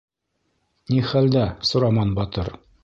[0.95, 2.55] —Ни хәлдә, Сураман батыр?